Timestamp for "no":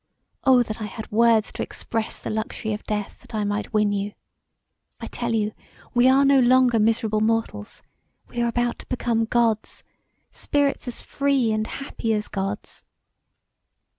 6.25-6.39